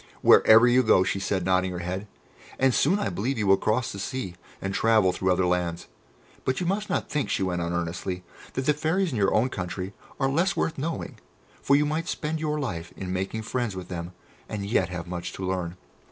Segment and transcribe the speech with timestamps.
[0.23, 2.07] "Wherever you go!" she said, nodding her head,
[2.57, 5.85] "and soon I believe you will cross the sea and travel through other lands.
[6.43, 9.49] But you must not think," she went on earnestly, "that the Fairies in your own
[9.49, 11.19] country are less worth knowing,
[11.61, 14.13] for you might spend your life in making friends with them,
[14.49, 15.77] and yet have much to learn."